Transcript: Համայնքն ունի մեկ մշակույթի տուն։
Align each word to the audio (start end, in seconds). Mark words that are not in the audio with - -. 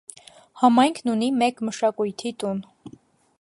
Համայնքն 0.61 1.11
ունի 1.13 1.27
մեկ 1.43 1.61
մշակույթի 1.69 2.33
տուն։ 2.45 2.65